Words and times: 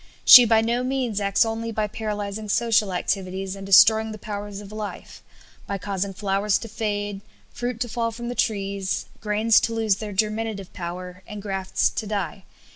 She 0.25 0.45
by 0.45 0.61
no 0.61 0.83
means 0.83 1.21
acts 1.21 1.45
only 1.45 1.71
by 1.71 1.85
paralyzing 1.85 2.49
social 2.49 2.91
activities 2.91 3.55
and 3.55 3.63
destroying 3.67 4.11
the 4.13 4.17
powers 4.17 4.59
of 4.59 4.71
life, 4.71 5.21
by 5.67 5.77
causing 5.77 6.11
flowers 6.11 6.57
to 6.57 6.67
fade, 6.67 7.21
fruit 7.53 7.79
to 7.81 7.87
fall 7.87 8.09
from 8.09 8.27
the 8.27 8.33
trees, 8.33 9.05
grains 9.19 9.59
to 9.59 9.75
lose 9.75 9.97
their 9.97 10.11
germinative 10.11 10.73
power, 10.73 11.21
and 11.27 11.39
grafts 11.39 11.87
to 11.91 12.07
die. 12.07 12.45